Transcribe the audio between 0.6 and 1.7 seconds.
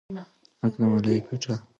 لکه د ملالې ټپه